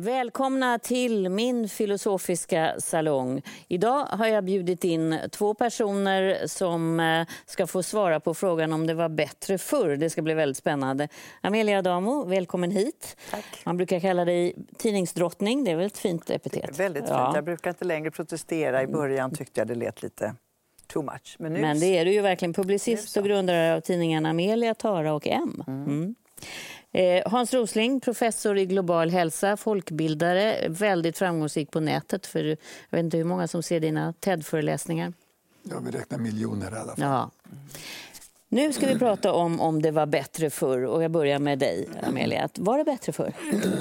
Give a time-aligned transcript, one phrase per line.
[0.00, 3.42] Välkomna till min filosofiska salong.
[3.68, 8.86] Idag har jag bjudit in två personer som eh, ska få svara på frågan om
[8.86, 9.96] det var bättre förr.
[9.96, 11.08] Det ska bli väldigt spännande.
[11.40, 13.16] Amelia Adamo, välkommen hit.
[13.30, 13.44] Tack.
[13.64, 15.64] Man brukar kalla dig tidningsdrottning.
[15.64, 16.80] Det är väl ett fint epitet?
[16.80, 17.10] Väldigt fint.
[17.10, 17.32] Ja.
[17.34, 18.82] Jag brukar inte längre protestera.
[18.82, 20.34] I början tyckte jag det lät lite
[20.86, 21.36] too much.
[21.38, 21.60] Men, nu...
[21.60, 22.52] Men det är du ju verkligen.
[22.52, 25.64] Publicist och grundare av tidningarna Amelia, Tara och M.
[25.66, 26.04] Mm.
[26.04, 26.14] Eh,
[27.26, 32.26] Hans Rosling, professor i global hälsa, folkbildare, väldigt framgångsrik på nätet.
[32.26, 32.56] För jag
[32.90, 35.12] vet inte hur många som ser dina TED-föreläsningar.
[35.62, 37.04] Ja, vi räknar miljoner i alla fall.
[37.04, 37.30] Ja.
[38.48, 40.84] Nu ska vi prata om om det var bättre förr.
[40.84, 42.48] Och jag börjar med dig, Amelia.
[42.54, 43.32] Var det bättre förr?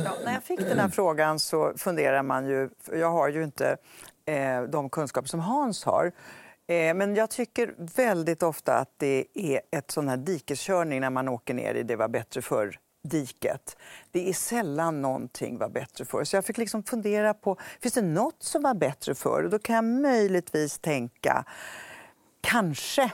[0.06, 2.70] Ja, när jag fick den här frågan så funderar man ju...
[2.82, 3.78] för Jag har ju inte
[4.26, 6.12] eh, de kunskaper som Hans har.
[6.70, 11.28] Eh, men jag tycker väldigt ofta att det är ett sån här dikeskörning när man
[11.28, 13.78] åker ner i det var bättre förr diket.
[14.12, 16.24] Det är sällan någonting var bättre förr.
[16.24, 19.44] Så jag fick liksom fundera på, finns det något som var bättre förr?
[19.44, 21.46] Och då kan jag möjligtvis tänka,
[22.42, 23.12] kanske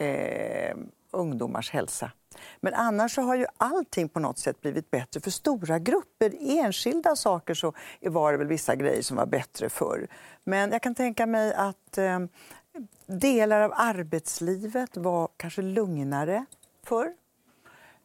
[0.00, 0.76] eh,
[1.10, 2.10] ungdomars hälsa.
[2.60, 6.32] Men annars så har ju allting på något sätt blivit bättre för stora grupper.
[6.40, 10.06] Enskilda saker så var det väl vissa grejer som var bättre förr.
[10.44, 12.18] Men jag kan tänka mig att eh,
[13.06, 16.44] delar av arbetslivet var kanske lugnare
[16.84, 17.12] förr.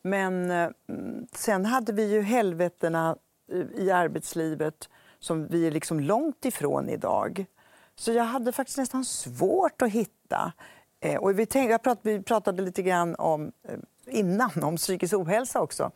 [0.02, 0.70] Men eh,
[1.36, 3.16] sen hade vi ju helvetena
[3.52, 4.90] eh, i- arbetslivet
[5.20, 7.46] som vi är liksom långt ifrån idag.
[7.96, 10.54] Så jag hade faktiskt nästan svårt att hitta.
[11.00, 13.80] Eh, och vi, tänkte, jag vi pratade lite grann om, eh,
[14.12, 15.92] innan om psykisk ohälsa också.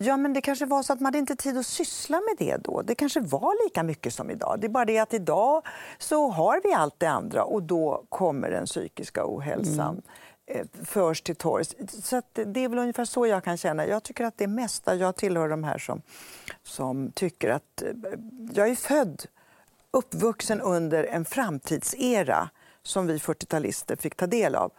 [0.00, 2.56] Ja, men det kanske var så att man hade inte tid att syssla med det
[2.56, 2.82] då.
[2.82, 4.60] Det kanske var lika mycket som idag.
[4.60, 5.66] Det är bara det att idag
[5.98, 10.02] så har vi allt det andra och då kommer den psykiska ohälsan
[10.46, 11.74] eh, förs till torgs.
[12.02, 13.86] Så det är väl ungefär så jag kan känna.
[13.86, 16.02] Jag tycker att det mesta, jag tillhör de här som,
[16.62, 17.88] som tycker att eh,
[18.52, 19.24] jag är född
[19.90, 22.50] uppvuxen under en framtidsera
[22.82, 24.72] som vi 40-talister fick ta del av.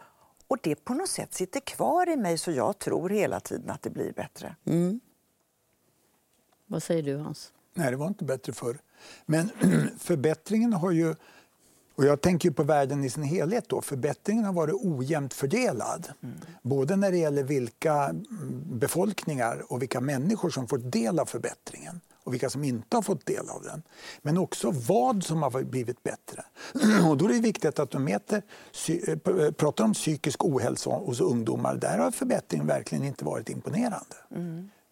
[0.50, 3.82] Och det på något sätt sitter kvar i mig så jag tror hela tiden att
[3.82, 4.56] det blir bättre.
[6.66, 7.52] Vad säger du, Hans?
[7.74, 8.78] Nej, det var inte bättre förr.
[9.26, 9.50] Men
[9.98, 11.14] förbättringen har ju...
[11.94, 13.68] Och jag tänker ju på världen i sin helhet.
[13.68, 13.80] Då.
[13.80, 16.08] Förbättringen har varit ojämnt fördelad.
[16.62, 18.26] Både när det gäller vilka mm,
[18.66, 23.26] befolkningar och vilka människor som fått del av förbättringen och vilka som inte har fått
[23.26, 23.82] del av den.
[24.22, 26.44] Men också vad som har blivit bättre.
[27.08, 28.42] Och då är det viktigt att de mäter,
[28.88, 29.10] eh,
[29.44, 31.74] eh, pratar om psykisk ohälsa hos ungdomar.
[31.74, 34.16] Där har förbättringen verkligen inte varit imponerande.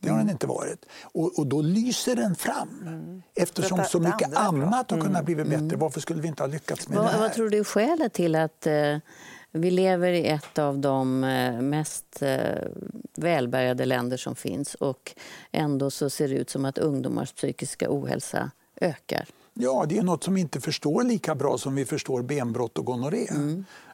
[0.00, 0.86] Det har den inte varit.
[1.02, 3.22] Och, och då lyser den fram.
[3.34, 5.76] Eftersom Det- så det mycket annat har kunnat bli bättre.
[5.76, 7.20] Varför skulle vi inte ha lyckats med det Vad, här?
[7.20, 8.96] vad tror du är skälet till att eh,
[9.60, 12.38] vi lever i ett av de eh, mest eh,
[13.16, 15.14] välbärgade länder som finns och
[15.52, 19.28] ändå så ser det ut som att ungdomars psykiska ohälsa ökar?
[19.54, 22.84] Ja, det är något som vi inte förstår lika bra som vi förstår benbrott och
[22.84, 23.26] gonorré.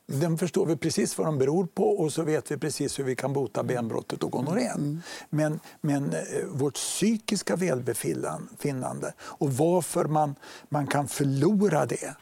[0.06, 3.16] Den förstår vi precis vad de beror på och så vet vi precis hur vi
[3.16, 5.02] kan bota benbrottet och gonorrén.
[5.31, 10.34] Men, men eh, vårt psykiska välbefinnande och varför man,
[10.69, 12.16] man kan förlora det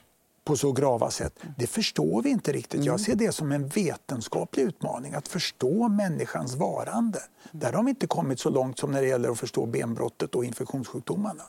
[0.45, 2.85] på så grava sätt, det förstår vi inte riktigt.
[2.85, 7.19] Jag ser det som en vetenskaplig utmaning, att förstå människans varande.
[7.51, 10.45] Där har vi inte kommit så långt som när det gäller att förstå benbrottet och
[10.45, 11.43] infektionssjukdomarna.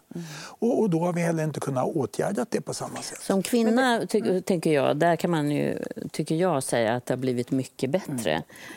[0.60, 3.22] Och, och då har vi heller inte kunnat åtgärda det på samma sätt.
[3.22, 5.80] Som kvinna ty- tänker jag, där kan man ju,
[6.12, 8.34] tycker jag säga att det har blivit mycket bättre.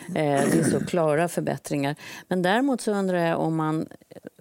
[0.07, 1.95] Eh, det är så klara förbättringar.
[2.27, 3.87] Men däremot så undrar jag om man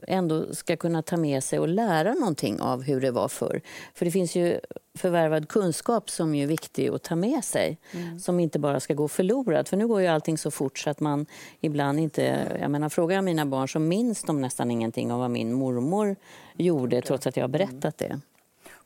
[0.06, 3.60] ändå ska kunna ta med sig och lära någonting av hur det var förr.
[3.94, 4.60] För det finns ju
[4.96, 7.78] förvärvad kunskap som är viktig att ta med sig.
[8.20, 9.68] Som inte bara ska gå förlorad.
[9.68, 11.26] För nu går ju allting så fort så att man
[11.60, 12.56] ibland inte...
[12.60, 16.16] Jag menar, frågar jag mina barn så minns de nästan ingenting av vad min mormor
[16.56, 18.20] gjorde trots att jag har berättat det.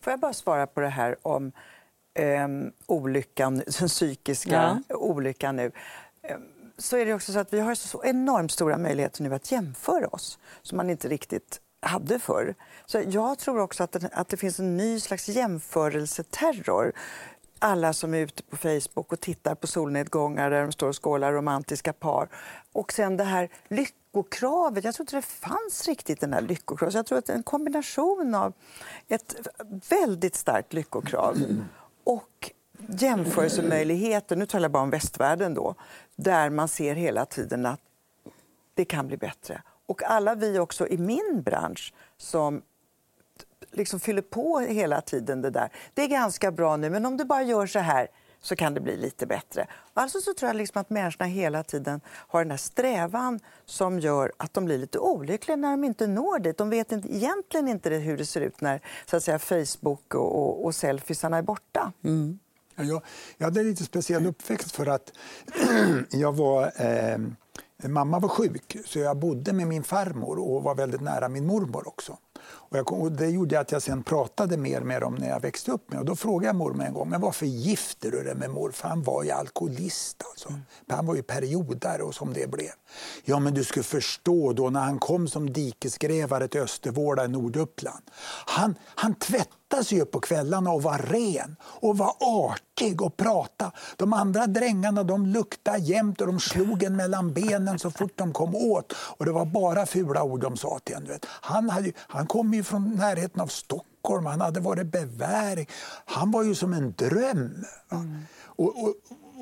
[0.00, 1.52] Får jag bara svara på det här om
[2.14, 5.72] ehm, olyckan, den psykiska olyckan nu.
[6.22, 6.42] Ehm,
[6.78, 10.06] så är det också så att vi har så enormt stora möjligheter nu att jämföra
[10.06, 12.54] oss som man inte riktigt hade förr.
[12.86, 16.92] Så jag tror också att det, att det finns en ny slags jämförelseterror.
[17.58, 21.32] alla som är ute på Facebook och tittar på solnedgångar där de står och skålar
[21.32, 22.28] romantiska par.
[22.72, 24.84] Och sen det här lyckokravet.
[24.84, 26.94] Jag tror inte det fanns riktigt den här lyckokravet.
[26.94, 28.52] Jag tror att en kombination av
[29.08, 29.34] ett
[29.90, 31.36] väldigt starkt lyckokrav
[32.04, 32.50] och
[32.88, 35.74] jämförelsemöjligheter, nu talar jag bara om västvärlden då,
[36.16, 37.80] där man ser hela tiden att
[38.74, 39.62] det kan bli bättre.
[39.90, 42.62] Och alla vi också i min bransch som
[43.70, 45.72] liksom fyller på hela tiden det där.
[45.94, 48.08] Det är ganska bra nu, men om du bara gör så här
[48.40, 49.66] så kan det bli lite bättre.
[49.94, 54.32] Alltså så tror jag liksom att människorna hela tiden har den här strävan som gör
[54.36, 56.58] att de blir lite olyckliga när de inte når dit.
[56.58, 60.38] De vet inte, egentligen inte hur det ser ut när så att säga, Facebook och,
[60.38, 61.92] och, och selfiesarna är borta.
[62.04, 62.38] Mm.
[62.76, 63.02] Jag,
[63.36, 65.12] jag hade en lite speciell uppväxt för att
[66.10, 66.72] jag var...
[66.76, 67.18] Eh,
[67.88, 71.88] mamma var sjuk, så jag bodde med min farmor och var väldigt nära min mormor
[71.88, 72.16] också.
[72.70, 75.72] Och, jag, och det gjorde att jag sen pratade mer med dem när jag växte
[75.72, 75.90] upp.
[75.90, 75.98] Med.
[75.98, 78.88] Och då frågade jag mormor en gång, men varför gifte du dig med morfar?
[78.88, 80.22] Han var ju alkoholist.
[80.30, 80.48] Alltså.
[80.48, 80.60] Mm.
[80.88, 82.70] Han var ju periodare och som det blev.
[83.24, 88.02] Ja, men du skulle förstå då när han kom som dikesgrävare till Östervåla i Norduppland.
[88.46, 93.72] Han, han tvättade sig upp på kvällarna och var ren och var artig och prata.
[93.96, 98.32] De andra drängarna de luktade jämt och de slog en mellan benen så fort de
[98.32, 98.92] kom åt.
[98.92, 101.08] Och det var bara fula ord de sa till en.
[101.24, 105.68] Han, hade, han kom ju från närheten av Stockholm, han hade varit beväring.
[106.04, 107.64] Han var ju som en dröm.
[107.92, 108.22] Mm.
[108.44, 108.94] Och, och,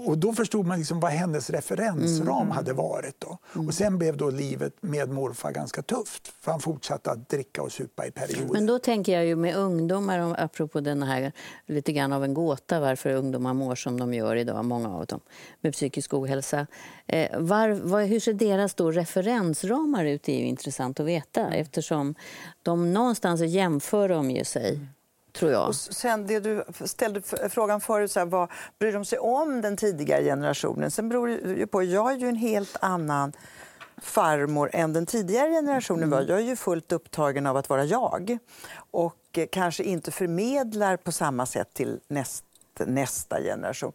[0.06, 2.50] och då förstod man liksom vad hennes referensram mm.
[2.50, 3.14] hade varit.
[3.18, 3.38] Då.
[3.54, 3.68] Mm.
[3.68, 6.32] Och sen blev då livet med morfar ganska tufft.
[6.40, 8.52] För han fortsatte att dricka och supa i perioder.
[8.52, 11.32] Men då tänker jag ju med ungdomar, apropå den här
[11.66, 15.20] lite grann av en gåta varför ungdomar mår som de gör idag, många av dem,
[15.60, 16.66] med psykisk ohälsa.
[17.06, 20.22] Eh, var, var, hur ser deras då referensramar ut?
[20.22, 22.14] Det är ju intressant att veta eftersom
[22.62, 24.80] de någonstans jämför de ju sig
[25.38, 25.68] tror jag.
[25.68, 29.76] Och sen det du ställde frågan förut, så här, vad bryr de sig om den
[29.76, 30.90] tidigare generationen?
[30.90, 33.32] Sen beror det ju på, jag är ju en helt annan
[34.02, 36.18] farmor än den tidigare generationen var.
[36.18, 36.30] Mm.
[36.30, 38.38] Jag är ju fullt upptagen av att vara jag
[38.90, 42.44] och kanske inte förmedlar på samma sätt till näst,
[42.86, 43.92] nästa generation.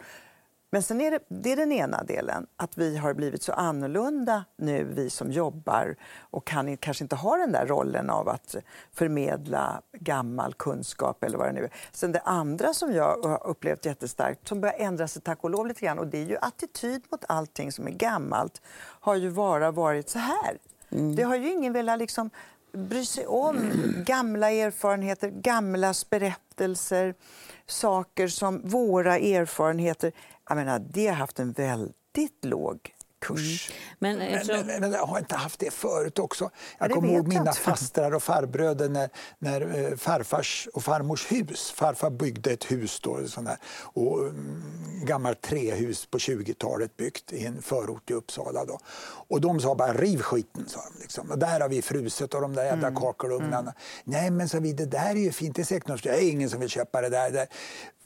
[0.74, 4.46] Men sen är det, det är den ena delen, att vi har blivit så annorlunda
[4.58, 8.56] nu, vi som jobbar och kan, kanske inte ha den där rollen av att
[8.94, 11.72] förmedla gammal kunskap eller vad det nu är.
[11.92, 15.68] Sen det andra som jag har upplevt jättestarkt, som börjar ändra sig tack och lov
[15.68, 19.72] lite grann, och det är ju attityd mot allting som är gammalt, har ju bara
[19.72, 20.58] varit så här.
[20.90, 21.16] Mm.
[21.16, 22.30] Det har ju ingen velat liksom
[22.78, 23.72] bry sig om
[24.06, 27.16] gamla erfarenheter, gamlas berättelser,
[27.68, 30.12] saker som våra erfarenheter.
[30.50, 32.94] Jag menar, det har haft en väldigt låg
[33.24, 33.70] kurs.
[33.70, 34.18] Mm.
[34.18, 34.68] Men, eftersom...
[34.68, 36.50] men, men, jag har inte haft det förut också.
[36.80, 39.10] Jag kommer ihåg mina fastrar och farbröder när,
[39.40, 41.72] när eh, farfars och farmors hus.
[41.72, 43.58] Farfar byggde ett hus, då, sån där,
[43.94, 44.64] och, um,
[45.06, 48.66] gammalt trähus på 20-talet byggt i en förort i Uppsala.
[48.66, 48.80] Då.
[49.28, 51.02] Och de sa bara riv skiten, sa de.
[51.02, 51.32] Liksom.
[51.32, 53.02] Och där har vi fruset och de där jävla mm.
[53.02, 53.60] kakelugnarna.
[53.60, 53.74] Mm.
[54.04, 56.50] Nej men sa vi, det där är ju fint, det är säkert det är ingen
[56.50, 57.48] som vill köpa det där.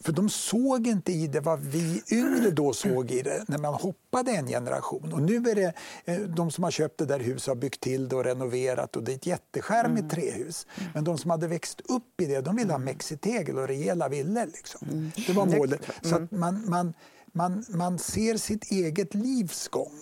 [0.04, 3.74] För de såg inte i det vad vi yngre då såg i det när man
[3.74, 5.07] hoppade en generation.
[5.14, 5.74] Och nu är det
[6.06, 9.04] eh, de som har köpt det där huset har byggt till det och renoverat och
[9.04, 10.10] det är ett jätteskärmigt mm.
[10.10, 10.68] trähus.
[10.94, 14.46] Men de som hade växt upp i det, de ville ha mexitegel och rejäla villor.
[14.46, 14.88] Liksom.
[14.88, 15.12] Mm.
[15.28, 15.82] Det var målet.
[16.02, 16.94] Så man, man,
[17.26, 19.94] man, man ser sitt eget livs gång.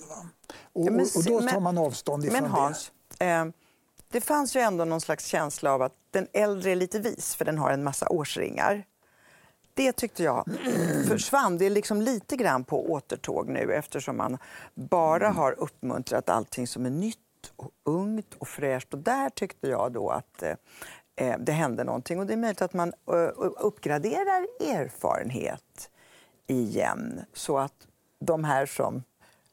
[0.73, 3.25] Och, och, och, då tar man avstånd ifrån men Hans, det.
[3.25, 3.45] Eh,
[4.11, 7.45] det fanns ju ändå någon slags känsla av att den äldre är lite vis för
[7.45, 8.85] den har en massa årsringar.
[9.75, 10.45] Det tyckte jag
[11.07, 11.57] försvann.
[11.57, 14.37] Det är liksom lite grann på återtåg nu eftersom man
[14.73, 17.17] bara har uppmuntrat allting som är nytt
[17.55, 18.93] och ungt och fräscht.
[18.93, 20.55] Och där tyckte jag då att eh,
[21.15, 22.19] eh det hände någonting.
[22.19, 23.29] Och det är möjligt att man eh,
[23.59, 25.89] uppgraderar erfarenhet
[26.47, 27.87] igen så att
[28.19, 29.03] de här som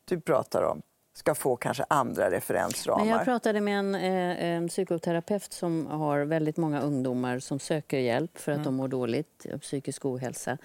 [0.05, 0.83] du pratar om
[1.15, 3.05] ska få kanske andra referensramar.
[3.05, 7.99] Men jag pratade med en, eh, en psykoterapeut som har väldigt många ungdomar som söker
[7.99, 8.65] hjälp för att mm.
[8.65, 10.59] de mår dåligt, psykisk ohälsa.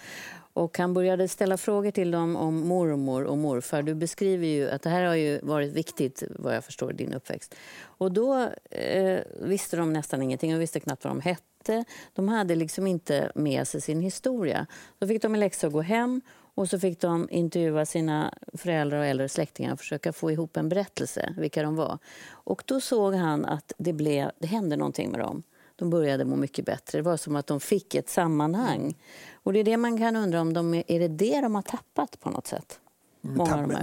[0.54, 3.82] Och han började ställa frågor till dem om mormor och morfar.
[3.82, 7.56] Du beskriver ju att det här har ju varit viktigt, vad jag förstår, din uppväxt.
[7.80, 10.52] Och då eh, visste de nästan ingenting.
[10.52, 11.84] De visste knappt vad de hette.
[12.14, 14.66] De hade liksom inte med sig sin historia.
[15.00, 16.22] Då fick de en läxa att gå hem
[16.58, 20.70] och så fick de intervjua sina föräldrar och äldre släktingar och försöka få ihop en
[20.70, 21.98] berättelse, vilka de var.
[22.30, 25.44] Och då såg han att det, blev, det hände någonting med dem.
[25.76, 26.98] De började må mycket bättre.
[26.98, 28.96] Det var som att de fick ett sammanhang.
[29.34, 32.20] Och det är det man kan undra om de, är det det de har tappat
[32.20, 32.80] på något sätt?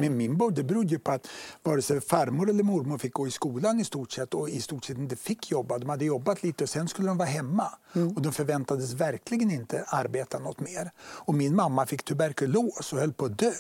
[0.01, 1.27] Men min det berodde ju på att
[1.63, 4.85] vare sig farmor eller mormor fick gå i skolan i stort sett och i stort
[4.85, 5.79] sett inte fick jobba.
[5.79, 7.67] De hade jobbat lite och sen skulle de vara hemma.
[7.95, 8.09] Mm.
[8.17, 10.91] Och de förväntades verkligen inte arbeta något mer.
[11.01, 13.53] Och min mamma fick tuberkulos och höll på att dö.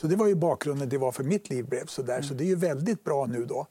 [0.00, 2.22] Så det var ju bakgrunden det var för mitt liv blev så där.
[2.22, 3.66] Så det är ju väldigt bra nu då.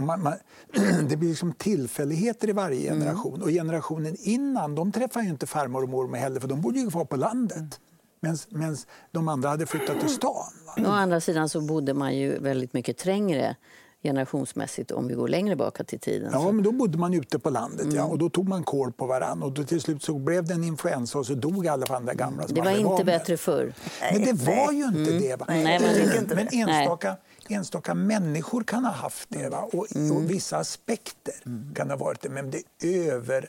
[0.00, 0.34] Man, man,
[1.08, 2.98] det blir liksom tillfälligheter i varje Mm.
[3.00, 3.42] generation.
[3.42, 6.90] Och generationen innan, de träffar ju inte farmor och mormor heller för de bodde ju
[6.90, 7.80] kvar på landet.
[8.20, 8.76] Medan
[9.12, 10.44] de andra hade flyttat till stan.
[10.76, 10.88] Va?
[10.88, 13.56] Å andra sidan så bodde man ju väldigt mycket trängre
[14.02, 16.30] generationsmässigt om vi går längre baka till tiden.
[16.32, 19.06] Ja, men då bodde man ute på landet ja, och då tog man kål på
[19.06, 22.06] varann och då till slut så blev det en influensa och så dog alla de
[22.06, 23.06] där gamla det var inte med.
[23.06, 23.74] bättre förr.
[24.12, 25.36] Men det var ju inte det.
[25.36, 25.44] Va?
[25.48, 27.16] Nej, men- men, men enstaka,
[27.48, 29.48] enstaka människor kan ha haft det.
[29.48, 29.68] Va?
[29.72, 31.34] Och, och vissa aspekter
[31.74, 32.28] kan ha varit det.
[32.28, 32.62] Men det
[33.08, 33.48] över,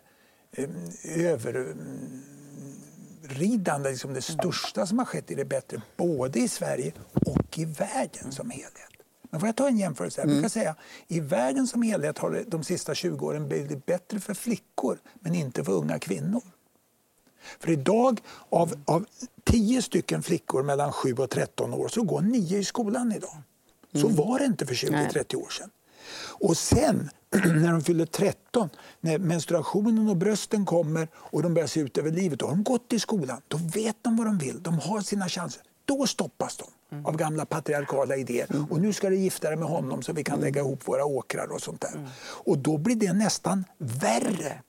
[0.51, 0.69] eh,
[1.25, 1.75] över
[3.29, 7.59] mm, ridande, liksom det största som har skett i det bättre, både i Sverige och
[7.59, 8.89] i världen som helhet.
[9.31, 10.21] Men får jag ta en jämförelse?
[10.21, 10.75] Jag brukar säga
[11.07, 15.36] i världen som helhet har det de sista 20 åren blivit bättre för flickor, men
[15.36, 16.43] inte för unga kvinnor.
[17.59, 19.05] För idag, av, av
[19.43, 23.38] 10 stycken flickor mellan 7 och 13 år, så går 9 i skolan idag.
[23.93, 25.69] Så var det inte för 20-30 år sedan.
[26.39, 27.09] Och sen,
[27.62, 28.69] när de fyller 13,
[29.01, 32.63] när menstruationen och brösten kommer och de börjar se ut över livet, då har de
[32.63, 33.41] gått i skolan.
[33.48, 35.62] Då vet de vad de vill, de har sina chanser.
[35.86, 36.65] Då stoppas de
[37.05, 38.48] av gamla patriarkala idéer.
[38.69, 41.51] Och nu ska du gifta dig med honom så vi kan lägga ihop våra åkrar
[41.51, 42.09] och sånt där.
[42.21, 44.62] Och då blir det nästan värre.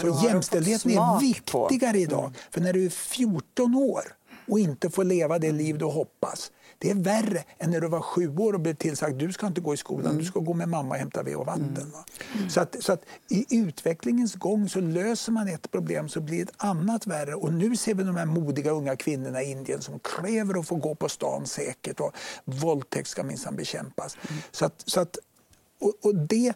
[0.00, 2.36] Så jämställdheten är viktigare på- idag.
[2.50, 4.02] För när du är 14 år
[4.48, 8.00] och inte får leva det liv du hoppas, det är värre än när du var
[8.00, 10.68] sju år och blev tillsagd du ska inte gå i skolan, du ska gå med
[10.68, 11.92] mamma och hämta ved och vatten.
[11.92, 12.04] Va?
[12.48, 16.52] Så, att, så att i utvecklingens gång så löser man ett problem så blir ett
[16.56, 17.34] annat värre.
[17.34, 20.76] Och nu ser vi de här modiga unga kvinnorna i Indien som kräver att få
[20.76, 22.12] gå på stan säkert och
[22.44, 24.16] våldtäkt ska minsann bekämpas.
[24.50, 25.18] Så att, så att,
[25.80, 26.52] och, och det,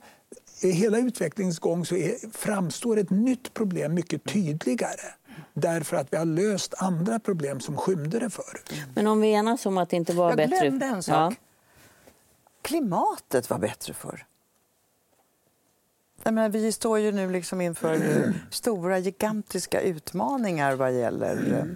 [0.61, 5.15] i hela utvecklingens gång så är, framstår ett nytt problem mycket tydligare.
[5.55, 8.73] Därför att vi har löst andra problem som skymde det förut.
[8.95, 10.61] Men om vi enas om att det inte var Jag bättre...
[10.61, 11.35] glömde en sak.
[12.63, 14.27] Klimatet var bättre förr.
[16.23, 21.67] Jag menar, vi står ju nu liksom inför eh, stora, gigantiska utmaningar vad gäller...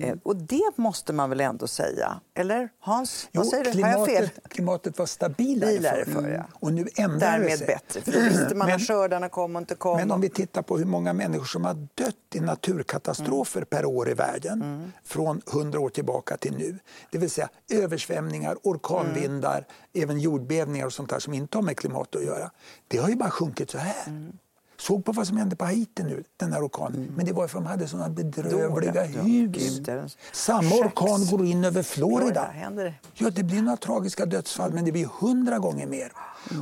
[0.00, 2.20] eh, Och det måste man väl ändå säga?
[2.34, 3.82] Eller Hans, vad säger du?
[3.82, 4.16] Har jag fel?
[4.16, 6.12] klimatet, klimatet var stabilare, Stabilare förr.
[6.12, 6.44] förr, ja.
[6.52, 7.66] Och nu ändrar det Därmed sig.
[7.66, 9.96] bättre, för då visste man Men- att skördarna kom och inte kom.
[9.96, 14.08] Men om vi tittar på hur många människor som har dött i naturkatastrofer per år
[14.10, 16.78] i världen från 100 år tillbaka till nu.
[17.10, 19.64] Det vill säga översvämningar, orkanvindar,
[19.94, 22.50] även jordbävningar och sånt där som inte har med klimat att göra.
[22.88, 24.30] Det har ju bara sjunkit så här.
[24.80, 27.12] Såg på vad som hände på Haiti nu, den här orkanen.
[27.16, 29.20] Men det var för att de hade såna bedrövliga Dåliga, ja.
[29.22, 29.88] hus.
[29.88, 32.50] Är- Samma orkan går in över Florida.
[32.60, 32.94] Florida?
[33.14, 36.12] Ja, det blir några tragiska dödsfall, men det blir hundra gånger mer.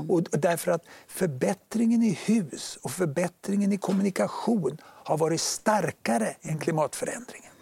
[0.09, 7.53] Och därför att förbättringen i hus och förbättringen i kommunikation har varit starkare än klimatförändringen.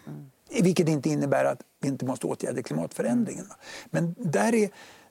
[0.61, 3.45] Vilket inte innebär att vi inte måste åtgärda klimatförändringen.
[3.89, 4.69] Men där, är,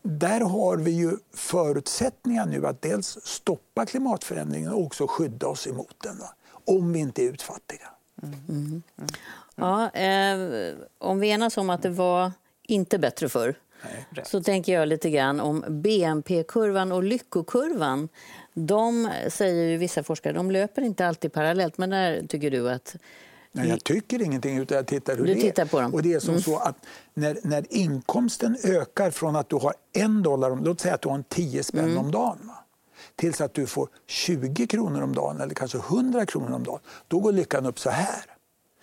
[0.09, 5.97] där har vi ju förutsättningar nu att dels stoppa klimatförändringen och också skydda oss emot
[6.03, 6.19] den.
[6.19, 6.35] Va?
[6.65, 7.89] Om vi inte är utfattiga.
[9.55, 10.39] Ja, eh,
[10.99, 12.33] om vi enas om att det var
[12.63, 13.55] inte bättre förr
[14.25, 18.09] så tänker jag lite grann om BNP-kurvan och lyckokurvan.
[18.55, 21.79] De säger ju vissa forskare, de löper inte alltid parallellt.
[21.79, 22.97] Men där tycker du att...
[23.57, 25.67] Nej, jag tycker ingenting utan jag tittar hur Du det tittar är.
[25.67, 25.95] på dem.
[25.95, 26.77] Och det är som så att
[27.15, 31.09] när, när inkomsten ökar från att du har en dollar, om, låt säga att du
[31.09, 32.55] har en 10 spänn om dagen, va?
[33.17, 37.19] tills att du får 20 kronor om dagen eller kanske 100 kronor om dagen, då
[37.21, 38.25] går lyckan upp så här.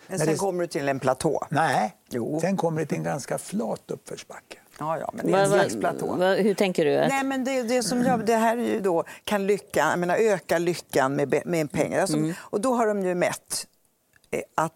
[0.07, 1.47] Men sen det- kommer du till en platå.
[1.49, 2.39] Nej, Jo.
[2.41, 4.57] sen kommer det till en ganska flat uppförsbacke.
[4.79, 6.15] Ja, ja, men det är en slags platå.
[6.15, 6.97] va, hur tänker du?
[6.97, 9.99] Att, Nej, men det, det, som jag, det här är ju då, kan lyckan, jag
[9.99, 12.01] menar, öka lyckan med, med pengar.
[12.01, 12.33] Alltså, Mm.
[12.39, 13.67] Och då har de ju mätt
[14.31, 14.73] Eh, att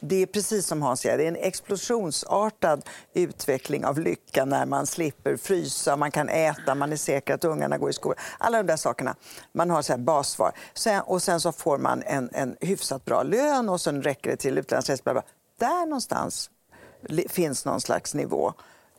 [0.00, 4.86] det är precis som Hans säger, det är en explosionsartad utveckling av lycka när man
[4.86, 8.18] slipper frysa, man kan äta, man är säker att ungarna går i skolan.
[8.38, 9.16] Alla de där sakerna.
[9.52, 10.52] Man har så här bassvar.
[10.74, 14.36] Sen, och sen så får man en, en hyfsat bra lön och sen räcker det
[14.36, 15.22] till utlandsresor.
[15.58, 16.50] Där någonstans
[17.28, 18.54] finns någon slags nivå.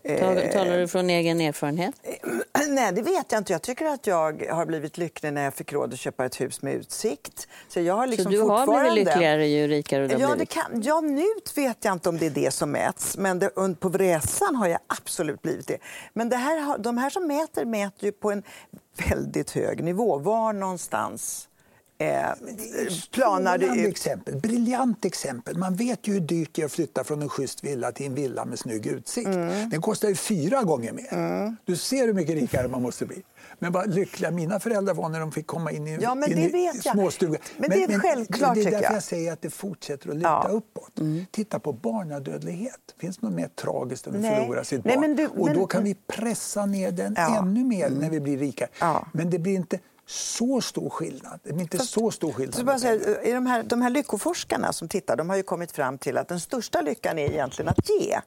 [0.05, 1.95] Eh, tal- talar du från egen erfarenhet?
[2.69, 3.51] Nej, det vet jag inte.
[3.53, 6.61] Jag tycker att jag har blivit lycklig när jag fick råd att köpa ett hus
[6.61, 7.47] med utsikt.
[7.67, 8.91] Så, jag har liksom så du har fortfarande...
[8.91, 10.49] blivit lyckligare ju rikare du har Ja, blivit?
[10.49, 13.89] kan, ja, nu vet jag inte om det är det som mäts, men det, på
[13.89, 15.77] resan har jag absolut blivit det.
[16.13, 18.43] Men det här, de här som mäter mäter ju på en
[19.09, 20.17] väldigt hög nivå.
[20.17, 21.49] Var någonstans
[22.09, 22.29] eh,
[22.85, 23.87] det Strålande ut.
[23.87, 25.57] exempel, briljant exempel.
[25.57, 28.15] Man vet ju hur dyrt det är att flytta från en schysst villa till en
[28.15, 29.27] villa med snygg utsikt.
[29.27, 29.69] Mm.
[29.69, 31.55] Den kostar ju fyra gånger mer.
[31.65, 33.23] Du ser hur mycket rikare man måste bli.
[33.59, 36.37] Men vad lyckliga mina föräldrar var när de fick komma in i, Ja, men in
[36.41, 37.37] det vet småstugan.
[37.57, 38.93] Men det är självklart, Det är därför jag.
[38.93, 40.43] jag säger att det fortsätter att luta Ja.
[40.45, 40.55] Mm.
[40.57, 40.99] uppåt.
[41.31, 42.79] Titta på barnadödlighet.
[42.99, 44.35] Finns det något mer tragiskt än att Nej.
[44.41, 45.01] förlora sitt Nej, barn?
[45.01, 47.37] men du- Och men- då kan vi pressa ner den Ja.
[47.37, 47.49] Mm.
[47.49, 48.67] ännu mer när vi blir rika.
[49.13, 49.79] Men det blir inte
[50.13, 51.39] så stor skillnad.
[51.43, 52.65] Det blir inte så stor skillnad.
[52.65, 53.19] Bara säga, pengar.
[53.19, 56.27] är de, här, de här lyckoforskarna som tittar de har ju kommit fram till att
[56.27, 58.19] den största lyckan är egentligen att ge.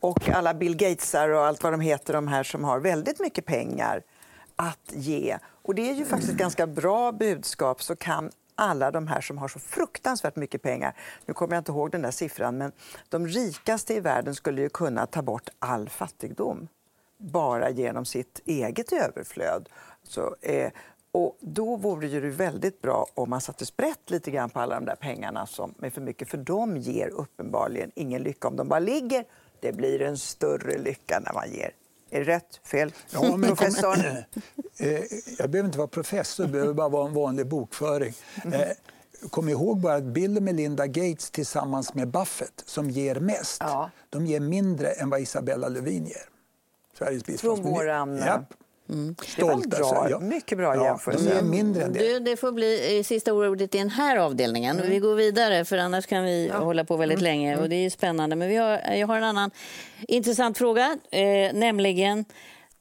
[0.00, 3.44] Och alla Bill Gatesar och allt vad de heter, de här som har väldigt mycket
[3.44, 4.02] pengar
[4.56, 5.38] att ge.
[5.62, 9.38] Och det är ju faktiskt ett ganska bra budskap så kan alla de här som
[9.38, 12.72] har så fruktansvärt mycket pengar, nu kommer jag inte ihåg den där siffran, men
[13.08, 16.68] de rikaste i världen skulle ju kunna ta bort all fattigdom
[17.18, 19.68] bara genom sitt eget överflöd.
[20.02, 20.70] Så, eh,
[21.12, 24.84] och då vore det väldigt bra om man satte sprätt lite grann på alla de
[24.84, 28.80] där pengarna som är för mycket, för de ger uppenbarligen ingen lycka om de bara
[28.80, 29.24] ligger.
[29.60, 31.70] Det blir en större lycka när man ger.
[32.10, 32.60] Är det rätt?
[32.64, 32.92] Fel?
[33.10, 33.98] Ja, men Professorn?
[34.80, 35.00] Eh,
[35.38, 38.14] jag behöver inte vara professor, det behöver bara vara en vanlig bokföring.
[38.44, 38.60] Mm.
[38.60, 38.68] Eh,
[39.30, 43.90] Kom ihåg bara att Bill och Melinda Gates tillsammans med Buffett, som ger mest, Ja.
[44.10, 46.22] de ger mindre än vad Isabella Lövin ger.
[46.98, 47.84] Sveriges biståndsminister.
[47.84, 48.54] våran, eh, Japp.
[48.90, 50.10] Det var Stolt, bra, alltså.
[50.10, 50.20] Ja.
[50.20, 51.28] mycket bra Ja, jämförelse.
[51.28, 51.98] De ger mindre än det.
[51.98, 54.80] Du, det får bli eh, sista ordet i den här avdelningen.
[54.88, 57.56] Vi går vidare, för annars kan vi hålla på väldigt länge.
[57.56, 58.36] Och Det är ju spännande.
[58.36, 59.50] Men vi har, jag har en annan
[60.08, 62.24] intressant fråga, eh, nämligen...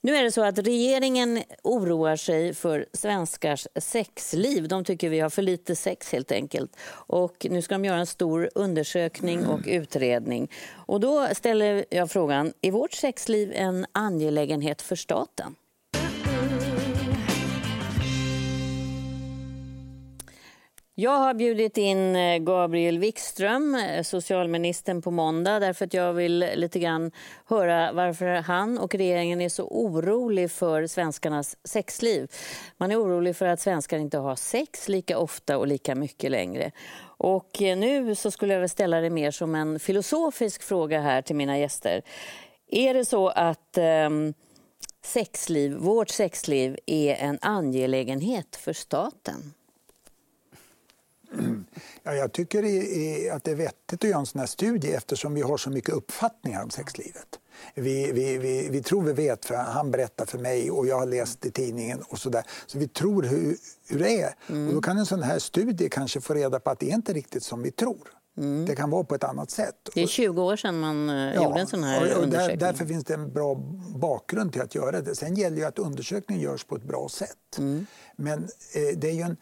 [0.08, 4.68] Nu är det så att regeringen oroar sig för svenskars sexliv.
[4.68, 6.76] De tycker vi har för lite sex helt enkelt.
[6.90, 10.52] Och nu ska de göra en stor undersökning och utredning.
[10.74, 15.56] Och då ställer jag frågan, är vårt sexliv en angelägenhet för staten?
[21.00, 26.40] Jag har bjudit in eh, Gabriel Wikström, eh, socialministern, på måndag därför att jag vill
[26.56, 27.12] lite grann
[27.46, 32.32] höra varför han och regeringen är så orolig för svenskarnas sexliv.
[32.78, 36.72] Man är orolig för att svenskar inte har sex lika ofta och lika mycket längre.
[37.02, 41.22] Och eh, nu så skulle jag vilja ställa det mer som en filosofisk fråga här
[41.22, 42.02] till mina gäster.
[42.68, 44.34] Är det så att ehm,
[45.04, 49.54] sexliv, vårt sexliv är en angelägenhet för staten?
[52.04, 52.60] Ja, jag tycker
[53.34, 55.96] att det är vettigt att göra en sån här studie eftersom vi har så mycket
[55.96, 57.40] uppfattningar om sexlivet.
[57.76, 61.06] Vi, vi, vi, vi tror vi vet, för han berättar för mig och jag har
[61.06, 62.44] läst i tidningen och så där.
[62.66, 64.36] Så vi tror hur, hur det är.
[64.68, 67.14] Och då kan en sån här studie kanske få reda på att det är inte
[67.14, 68.08] riktigt som vi tror.
[68.68, 69.90] Det kan vara på ett annat sätt.
[69.94, 72.58] Det är 20 år sedan man eh, gjorde en sån här och, och där, undersökning.
[72.60, 73.56] därför finns det en bra
[73.96, 75.16] bakgrund till att göra det.
[75.16, 77.58] Sen gäller ju att undersökningen görs på ett bra sätt.
[77.58, 77.86] Mm.
[78.16, 79.38] Men eh, det är ju en,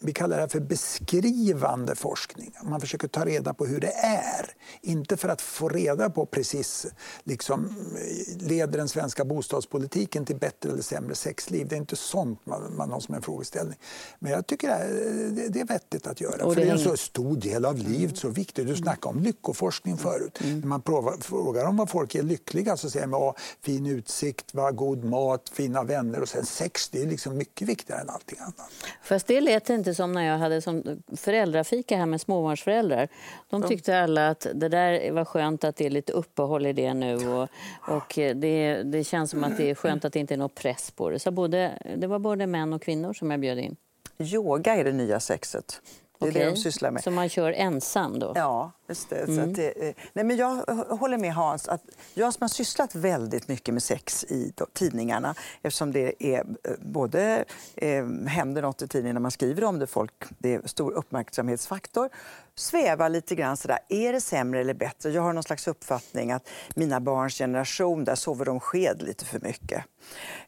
[0.00, 2.52] vi kallar det här för beskrivande forskning.
[2.62, 4.54] Man försöker ta reda på hur det är.
[4.80, 6.86] Inte för att få reda på precis,
[7.24, 11.68] liksom, eh, leder den svenska bostadspolitiken till bättre eller sämre sexliv?
[11.68, 13.78] Det är inte sånt man, man har som en frågeställning.
[14.18, 16.44] Men jag tycker det är, det, det är vettigt att göra.
[16.44, 18.66] Och för det det är en så stor del av livet, så viktigt.
[18.66, 20.38] Du snackade om lyckoforskning förut.
[20.40, 24.54] När man provar, frågar om vad folk är lyckliga så säger man ja, fin utsikt,
[24.54, 26.88] va, god mat, fina vänner och sen sex.
[26.88, 28.70] Det är liksom mycket viktigare än allting annat.
[29.02, 33.08] Fast det lät inte som när jag hade som föräldrafika här med småbarnsföräldrar.
[33.50, 36.94] De tyckte alla att det där var skönt att det är lite uppehåll i det
[36.94, 37.48] nu och,
[37.88, 40.90] och det, det känns som att det är skönt att det inte är någon press
[40.90, 41.18] på det.
[41.18, 43.76] Så både, det var både män och kvinnor som jag bjöd in.
[44.18, 45.80] Yoga är det nya sexet.
[46.20, 46.50] Det är det Okej?
[46.54, 47.02] de sysslar med.
[47.04, 48.32] Så man kör ensam då?
[48.34, 49.26] Ja, just det.
[49.26, 49.52] Så Mm.
[49.52, 50.54] det nej, men jag
[50.98, 51.68] håller med Hans.
[51.68, 51.82] att
[52.14, 57.44] Jag som har sysslat väldigt mycket med sex i tidningarna eftersom det är eh, både
[57.76, 62.08] eh, händer något i tidningen när man skriver om det, folk, det är stor uppmärksamhetsfaktor,
[62.54, 65.10] svävar lite grann sådär, är det sämre eller bättre?
[65.10, 69.40] Jag har någon slags uppfattning att mina barns generation, där sover de sked lite för
[69.40, 69.84] mycket.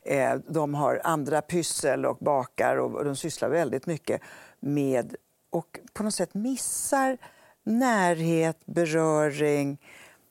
[0.02, 4.20] Eh, de har andra pyssel och bakar och, och de sysslar väldigt mycket
[4.60, 5.16] med
[5.52, 7.18] och på något sätt missar
[7.64, 9.78] närhet, beröring,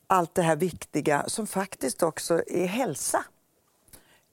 [0.06, 3.24] allt det här viktiga som faktiskt också är hälsa.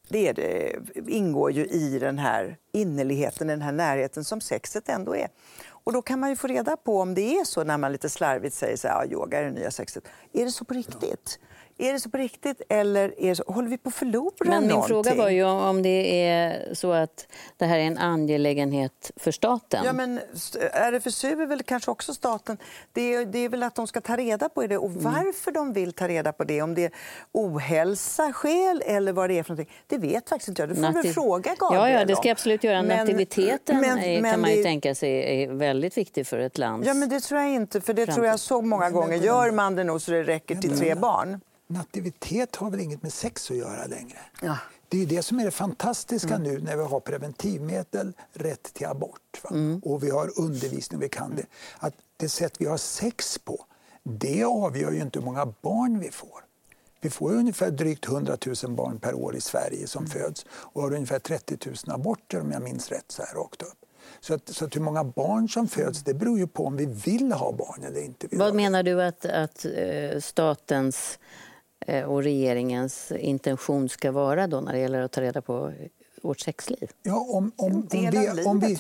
[0.08, 0.76] Det, är det
[1.08, 5.28] ingår ju i den här innerligheten, den här närheten som sexet ändå är.
[5.70, 8.10] Och då kan man ju få reda på om det är så när man lite
[8.10, 10.04] slarvigt säger så här, ja, yoga är det nya sexet.
[10.34, 11.40] Är det så på riktigt?
[11.82, 14.70] Är det så på riktigt eller är så, håller vi på att förlora Men min
[14.70, 14.88] någonting?
[15.04, 19.82] fråga var ju om det är så att det här är en angelägenhet för staten.
[19.86, 20.20] Ja, men
[20.74, 22.58] RFSU är väl kanske också staten.
[22.94, 25.04] Det är, det är väl att de ska ta reda på det och Mm.
[25.04, 26.62] varför de vill ta reda på det.
[26.62, 26.92] Om det är
[27.32, 29.74] ohälsa, skäl eller vad det är för någonting.
[29.88, 30.70] Det vet faktiskt inte jag.
[30.70, 32.82] Du får Nati- väl fråga Gabriel Ja, ja, det ska jag absolut göra.
[32.82, 36.40] Men- Nativiteten men- är, men kan man ju det- tänka sig är väldigt viktig för
[36.40, 36.88] ett lands...
[36.88, 37.82] Ja, men det tror jag inte.
[37.82, 38.40] För det tror jag Framtid.
[38.48, 39.18] så många gånger.
[39.18, 41.40] Gör man det nog så det räcker till tre barn.
[41.70, 44.18] Nativitet har väl inget med sex att göra längre?
[44.42, 44.58] Ja.
[44.88, 49.42] Det är det som är det fantastiska nu när vi har preventivmedel, rätt till abort
[49.44, 49.50] va?
[49.84, 51.46] och vi har undervisning, vi kan det.
[51.80, 53.66] Att det sätt vi har sex på,
[54.04, 56.44] det avgör ju inte hur många barn vi får.
[57.02, 60.94] Vi får ungefär drygt 100 000 barn per år i Sverige som föds och har
[60.94, 63.86] ungefär 30 000 aborter om jag minns rätt så här rakt upp.
[64.20, 66.86] Så, att, så att hur många barn som föds det beror ju på om vi
[66.86, 68.28] vill ha barn eller inte.
[68.32, 71.20] Vad menar du att, att eh, statens
[72.08, 75.74] och regeringens intention ska vara då när det gäller att ta reda på
[76.22, 76.92] vårt sexliv?
[77.04, 78.80] Ja, om, om, om, vi, om, vi,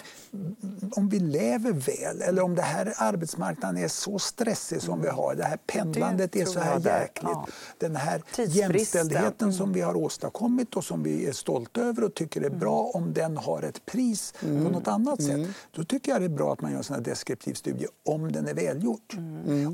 [0.92, 5.36] om vi lever väl eller om det här arbetsmarknaden är så stressig som vi har,
[5.36, 6.90] det här pendlandet är tror så här det.
[6.90, 7.32] jäkligt.
[7.34, 7.48] Ja.
[7.78, 12.42] Den här jämställdheten som vi har åstadkommit och som vi är stolta över och tycker
[12.42, 16.26] är bra, om den har ett pris på något annat sätt, då tycker jag det
[16.26, 19.18] är bra att man gör en sån här deskriptiv studie om den är välgjord.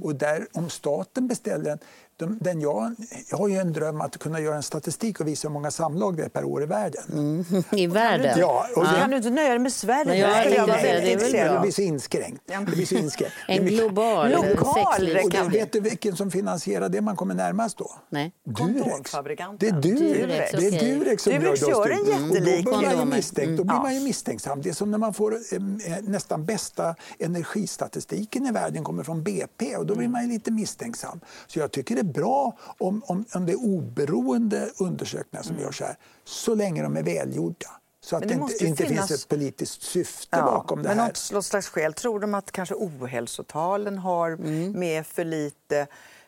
[0.03, 1.79] Och där, om staten beställer en
[2.17, 2.95] de, den jag,
[3.29, 6.17] jag har ju en dröm att kunna göra en statistik och visa hur många samlag
[6.17, 7.45] det är per år i världen.
[7.71, 8.39] I världen?
[8.39, 10.05] Ja, och det- Kan du inte nöja dig med Sverige?
[10.05, 11.43] Nej, jag Det jag säga, det bra.
[11.43, 11.61] Det av.
[11.61, 12.41] blir så inskränkt.
[12.45, 13.33] Det blir så inskränkt.
[13.47, 17.77] Det En global Lokal det, kan- vet du vilken som finansierar det man kommer närmast
[17.77, 17.91] då?
[18.09, 18.31] Nej.
[18.45, 19.11] Durex.
[19.11, 20.95] Det är Durex, Durex, det är.
[20.95, 23.75] Durex som Durex gör, gör de en jättelik Och Då blir, man misstänkt, då blir
[23.75, 23.81] Ja.
[23.81, 24.61] man ju misstänksam.
[24.61, 25.59] Det är som när man får eh,
[26.01, 31.19] nästan bästa energistatistiken i världen kommer från BP och då blir man ju lite misstänksam.
[31.47, 35.97] Så jag tycker det bra om, om, om det är oberoende undersökningar som görs här,
[36.23, 37.67] så länge de är välgjorda.
[38.01, 41.07] Så att Men det, inte, finnas- finns ett politiskt syfte Ja, bakom det men här.
[41.07, 41.93] något, något slags skäl.
[41.93, 44.71] Tror de att kanske ohälsotalen har Mm.
[44.71, 45.87] med för lite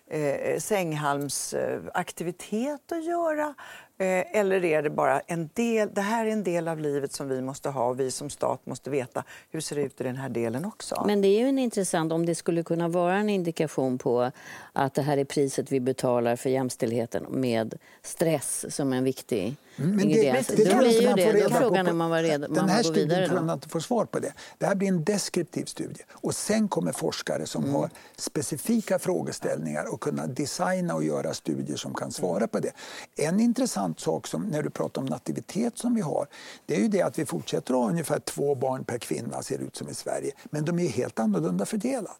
[0.09, 3.53] eh, sänghalmsaktivitet att göra?
[3.99, 7.29] Eh, eller är det bara en del, det här är en del av livet som
[7.29, 10.15] vi måste ha och vi som stat måste veta hur ser det ut i den
[10.15, 11.03] här delen också?
[11.07, 14.31] Men det är ju en intressant, om det skulle kunna vara en indikation på
[14.73, 19.99] att det här är priset vi betalar för jämställdheten med stress som en viktig men
[19.99, 20.47] ingrediens.
[20.47, 22.69] det då tror jag blir ju det, då frågan på- är man var redo, Den
[22.69, 24.33] här studien tror jag inte får svar på det.
[24.57, 26.01] Det här blir en deskriptiv studie.
[26.11, 27.75] Och sen kommer forskare som Mm.
[27.75, 32.71] har specifika frågeställningar och kunna designa och göra studier som kan svara på det.
[33.15, 36.27] En intressant sak som när du pratar om nativitet som vi har,
[36.65, 39.57] det är ju det att vi fortsätter att ha ungefär två barn per kvinna ser
[39.57, 40.31] det ut som i Sverige.
[40.43, 42.19] Men de är helt annorlunda fördelat.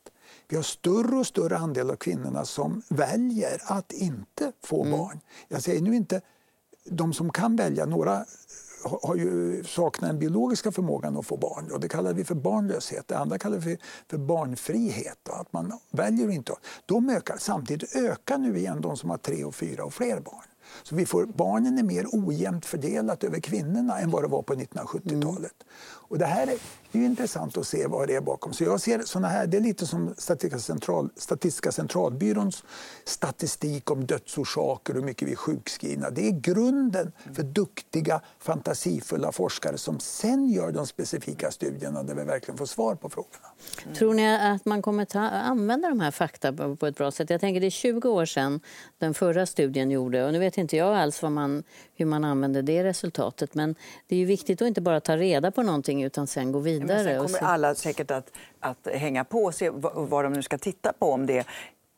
[0.50, 4.98] Vi har större och större andel av kvinnorna som väljer att inte få Mm.
[5.00, 5.20] barn.
[5.48, 6.22] Jag säger nu inte
[6.90, 8.26] de som kan välja, några
[8.84, 11.72] har ju saknar den biologiska förmågan att få barn.
[11.72, 13.08] Och det kallar vi för barnlöshet.
[13.08, 13.78] Det andra kallar vi
[14.10, 15.30] för, barnfrihet.
[15.30, 16.54] Att man väljer inte.
[16.86, 17.38] De ökar.
[17.40, 20.46] Samtidigt ökar nu igen de som har tre och fyra och fler barn.
[20.84, 24.54] Så vi får, barnen är mer ojämnt fördelat över kvinnorna än vad det var på
[24.54, 25.64] 1970-talet.
[26.08, 26.58] Och det här är,
[26.92, 28.54] det är intressant att se vad det är bakom.
[28.54, 32.64] Så jag ser såna här, det är lite som Statistiska, central, Statistiska centralbyråns
[33.06, 36.10] statistik om dödsorsaker och hur mycket vi är sjukskrivna.
[36.10, 42.24] Det är grunden för duktiga, fantasifulla forskare som sen gör de specifika studierna där vi
[42.24, 43.48] verkligen får svar på frågorna.
[43.84, 43.96] Mm.
[43.96, 47.30] Tror ni att man kommer ta, använda de här fakta på på ett bra sätt?
[47.30, 48.60] Jag tänker det är 20 år sedan
[48.98, 51.64] den förra studien gjorde och nu vet inte jag alls vad man,
[51.96, 53.76] hur man använder det resultatet men
[54.08, 56.64] det är ju viktigt att inte bara ta reda på någonting utan sen gå Men
[56.64, 57.04] vidare.
[57.04, 60.44] sen och kommer alla säkert att, att hänga på och se vad, vad de nu
[60.44, 61.12] ska titta på.
[61.12, 61.46] Om det är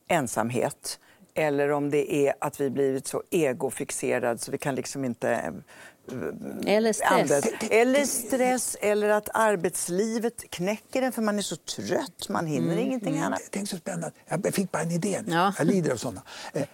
[0.08, 1.00] ensamhet
[1.34, 6.76] eller om det är att vi blivit så egofixerade så vi kan liksom inte eh,
[6.76, 7.46] Eller stress.
[7.72, 13.20] Eller stress, eller att arbetslivet knäcker en för man är så trött, man hinner ingenting
[13.20, 13.42] annat.
[13.52, 14.12] Tänk så spännande.
[14.28, 15.22] Jag fick bara en idé.
[15.26, 15.34] nu.
[15.34, 15.54] Ja.
[15.58, 16.22] Jag lider av såna.
[16.54, 16.68] Eh, eh,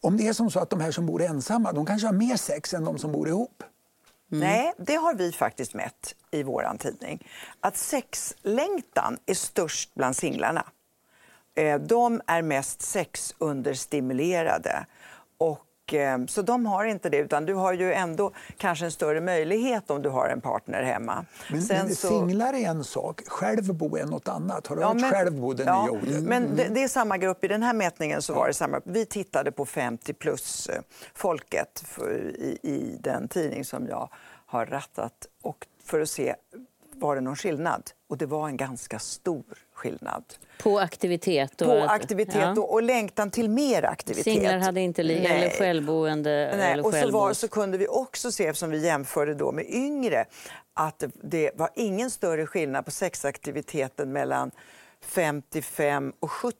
[0.00, 2.36] om det är som så att de här som bor ensamma, de kanske har mer
[2.36, 3.62] sex än de som bor ihop.
[4.32, 4.48] Mm.
[4.48, 7.28] Nej, det har vi faktiskt mätt i vår tidning.
[7.60, 10.64] Att sexlängtan är störst bland singlarna.
[11.54, 14.86] Eh, de är mest sexunderstimulerade.
[15.94, 19.90] Eh, så de har inte det, utan du har ju ändå kanske en större möjlighet
[19.90, 21.24] om du har en partner hemma.
[21.50, 24.66] Men, Sen men så- singlar är en sak, självbo är något annat.
[24.66, 26.22] Har du Ja, hört men- självbo, det ja, nya ordet?
[26.22, 27.44] Men det, det är samma grupp.
[27.44, 28.80] I den här mätningen så var det samma.
[28.84, 30.80] Vi tittade på 50 plus eh,
[32.38, 34.08] i, i den tidning som jag
[34.46, 36.34] har rattat och för att se
[37.00, 37.90] var det någon skillnad.
[38.08, 40.24] Och det var en ganska stor skillnad.
[40.62, 41.62] På aktivitet?
[41.62, 42.52] Och På aktivitet ja.
[42.52, 44.24] och, och längtan till mer aktivitet.
[44.24, 48.32] Singlar hade inte lika, eller självboende Nej, eller och så, var, så kunde vi också
[48.32, 50.24] se, eftersom vi jämförde då med yngre,
[50.74, 54.50] att det var ingen större skillnad på sexaktiviteten mellan
[55.00, 56.56] 55 och 70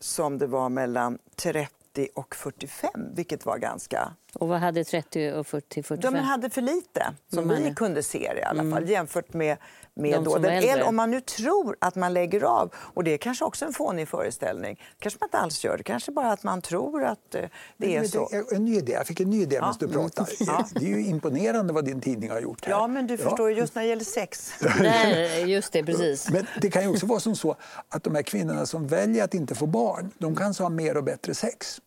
[0.00, 4.14] som det var mellan 30 och 45, vilket var ganska...
[4.34, 6.14] Och vad hade 30 och 40, 45?
[6.14, 9.56] De hade för lite, som De vi kunde se det i alla fall, jämfört med,
[9.94, 10.82] med De då den äldre.
[10.84, 14.08] Om man nu tror att man lägger av, och det är kanske också en fånig
[14.08, 17.42] föreställning, kanske man inte alls gör det, kanske bara att man tror att eh,
[17.76, 18.28] det är Men så.
[18.28, 18.92] det- En ny idé.
[18.92, 20.30] Jag fick en ny idé medan du pratade.
[20.40, 20.66] Ja.
[20.74, 22.72] Det är ju imponerande vad din tidning har gjort här.
[22.72, 24.52] Ja, men du förstår ju, just när det gäller sex.
[24.78, 26.30] Där, just det, precis.
[26.30, 27.56] Men det kan ju också vara som så
[27.88, 31.04] att de här kvinnorna som väljer att inte få barn, de kanske har mer och
[31.04, 31.80] bättre sex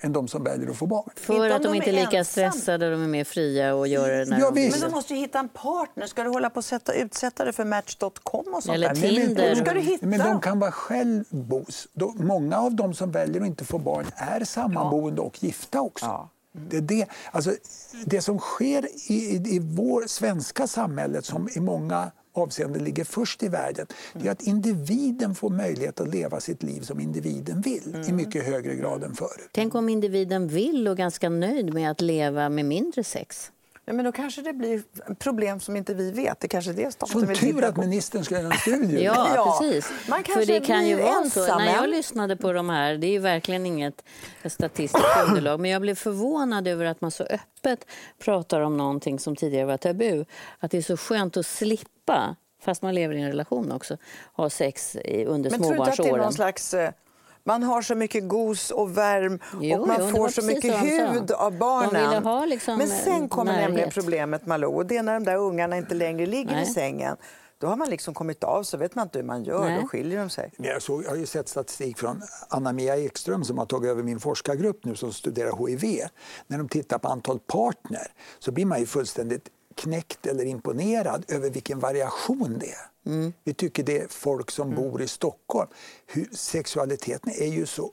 [0.00, 1.10] än de som väljer att få barn.
[1.16, 2.24] För att de de inte är lika ensam.
[2.24, 4.70] stressade, de är mer fria och gör det när Ja, de.
[4.70, 6.06] Men de måste ju hitta en partner.
[6.06, 8.94] Ska du hålla på att sätta, utsätta dig för Match.com och sånt Eller där?
[8.94, 9.48] Tinder.
[9.48, 10.06] Hur ska du hitta?
[10.06, 11.88] Men de kan vara självbos.
[12.14, 16.06] Många av de som väljer att inte få barn är sammanboende och gifta också.
[16.06, 16.28] Ja.
[16.52, 17.54] Det, är det, alltså,
[18.04, 22.10] det som sker i, i, i vår svenska samhället som i många
[22.40, 26.80] avseenden ligger först i världen det är att individen får möjlighet att leva sitt liv
[26.80, 29.48] som individen vill i mycket högre grad än förut.
[29.52, 33.52] Tänk om individen vill och ganska nöjd med att leva med mindre sex.
[33.90, 34.82] Ja, men då kanske det blir
[35.14, 36.40] problem som inte vi vet.
[36.40, 39.02] Det kanske är det staten Som tur att ministern ska göra en studie.
[39.04, 39.92] Ja, Ja, precis.
[40.08, 41.40] man För kanske det kan ju vara så.
[41.40, 44.04] ensam När jag lyssnade på de här, det är ju verkligen inget
[44.44, 47.86] statistiskt underlag, men jag blev förvånad över att man så öppet
[48.18, 50.24] pratar om någonting som tidigare var tabu.
[50.58, 53.96] Att det är så skönt att slippa, fast man lever i en relation också,
[54.32, 56.22] ha sex under Men tror du inte att det är småbarnsåren.
[56.22, 56.74] någon slags...
[57.50, 61.30] Man har så mycket gos och värm Jo, och man jo, får så mycket hud
[61.30, 62.48] av barnen.
[62.48, 63.94] Liksom, Men sen kommer nämligen närhet.
[63.94, 66.62] problemet Malou och det är när de där ungarna inte längre ligger Nej.
[66.62, 67.16] i sängen.
[67.58, 69.64] Då har man liksom kommit av så vet man inte hur man gör.
[69.64, 69.78] Nej.
[69.80, 70.52] Då skiljer de sig.
[70.56, 74.20] Jag, såg, jag har ju sett statistik från Anna-Mia Ekström som har tagit över min
[74.20, 76.00] forskargrupp nu som studerar HIV.
[76.46, 78.06] När de tittar på antal partner
[78.38, 79.48] så blir man ju fullständigt
[79.80, 83.32] knäckt eller imponerad över vilken variation det är.
[83.44, 85.68] Vi tycker det är folk som bor i Stockholm.
[86.06, 87.92] Hur, sexualiteten är ju så...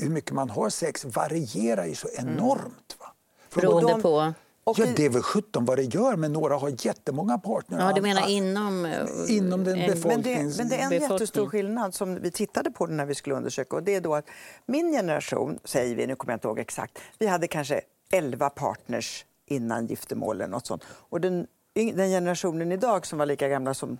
[0.00, 2.96] Hur mycket man har sex varierar ju så enormt.
[3.00, 3.06] Va?
[3.50, 4.32] Från- Beroende de- på...
[4.64, 7.86] Ja, det är väl 17 vad det gör, men några har jättemånga partner.
[7.86, 8.84] Ja, du menar inom...
[8.84, 11.00] eh, Inom den en- Men det, men det är en befolkning.
[11.10, 13.76] jättestor skillnad som vi tittade på när vi skulle undersöka.
[13.76, 14.26] Och det är då att
[14.66, 17.80] min generation, säger vi, nu kommer jag inte ihåg exakt, vi hade kanske
[18.12, 20.84] 11 partners innan giftermål eller något sånt.
[20.88, 23.98] Och den, den generationen idag som var lika gamla som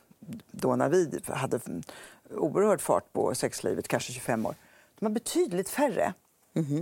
[0.51, 1.61] då när vi hade
[2.31, 4.55] oerhörd fart på sexlivet, kanske 25 år,
[4.99, 6.15] de har betydligt färre.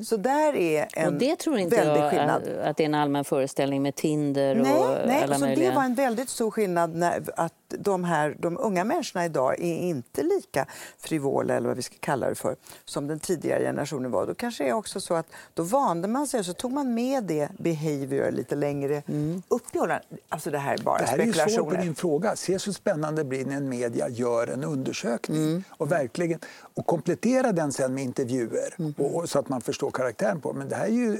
[0.04, 1.06] Så där är en.
[1.06, 2.42] Och det tror inte väldig jag skillnad.
[2.42, 5.70] att, att det är en allmän föreställning med Tinder och Nej, nej alla så möjliga...
[5.70, 9.76] det var en väldigt stor skillnad när, att de, här, de unga människorna idag är
[9.76, 10.66] inte lika
[10.98, 14.26] frivola eller vad vi ska kalla det för som den tidigare generationen var.
[14.26, 16.94] Då kanske det är också så att då vande man sig och så tog man
[16.94, 19.02] med det behavior lite längre
[19.48, 20.00] upp i åldern.
[20.28, 21.82] Alltså det här är bara Det här är ju svar på spekulationer.
[21.82, 22.36] din fråga.
[22.36, 25.42] Se så spännande det blir när en media gör en undersökning.
[25.42, 25.64] Mm.
[25.70, 26.40] Och, verkligen,
[26.74, 28.94] och komplettera den sen med intervjuer Mm.
[28.98, 30.52] och, och, så att man förstår karaktären på.
[30.52, 31.18] Men det här är ju,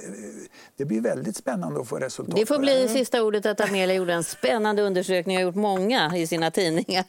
[0.76, 4.12] det blir väldigt spännande att få resultat Det får bli sista ordet att Amelia gjorde
[4.12, 7.04] en spännande undersökning och har gjort många i sina tidningar.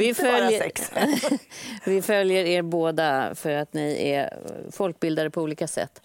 [0.00, 0.92] Inte bara sex.
[1.86, 4.38] vi följer er båda för att ni är
[4.70, 6.02] folkbildare på olika sätt.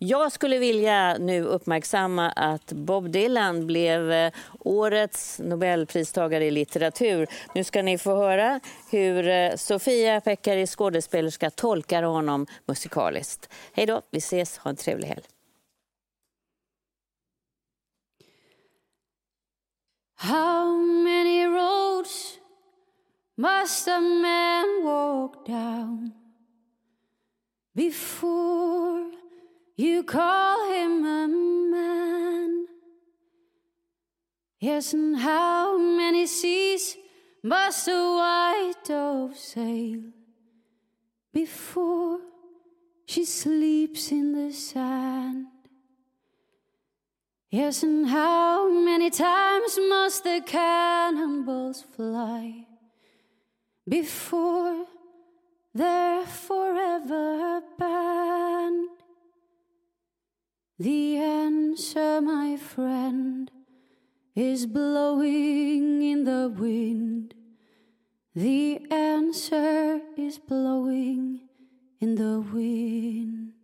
[0.00, 7.26] Jag skulle vilja nu uppmärksamma att Bob Dylan blev eh, årets Nobelpristagare i litteratur.
[7.54, 13.48] Nu ska ni få höra hur eh, Sofia Pekkari, skådespelerska, tolkar honom musikaliskt.
[13.72, 15.22] Hej då, vi ses, ha en trevlig helg.
[20.16, 22.38] How many roads
[23.36, 26.12] must a man walk down
[27.74, 29.17] before
[29.84, 32.66] you call him a man?
[34.58, 36.96] Yes, and how many seas
[37.44, 40.00] must a white dove sail
[41.32, 42.18] before
[43.06, 45.46] she sleeps in the sand?
[47.48, 52.66] Yes, and how many times must the cannonballs fly
[53.88, 54.86] before
[55.72, 58.97] they're forever banned?
[60.80, 63.50] The answer, my friend,
[64.36, 67.34] is blowing in the wind.
[68.32, 71.40] The answer is blowing
[72.00, 73.54] in the wind.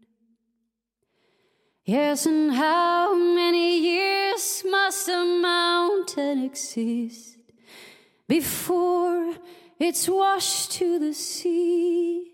[1.85, 7.39] Yes, and how many years must a mountain exist
[8.27, 9.35] before
[9.79, 12.34] it's washed to the sea.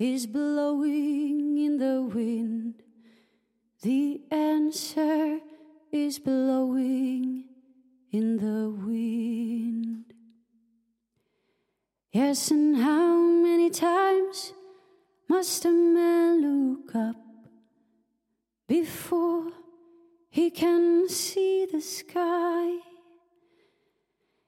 [0.00, 2.82] is blowing in the wind.
[3.82, 5.40] The answer
[5.92, 7.44] is blowing
[8.10, 10.14] in the wind.
[12.12, 14.54] Yes, and how many times
[15.28, 17.16] must a man look up
[18.66, 19.52] before
[20.30, 22.78] he can see the sky?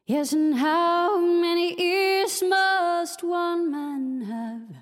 [0.07, 4.82] Yes, and how many ears must one man have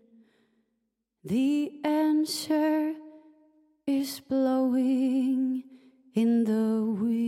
[1.23, 2.95] The answer
[3.85, 5.63] is blowing
[6.15, 7.21] in the wind.